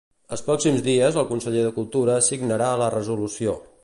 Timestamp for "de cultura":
1.67-2.15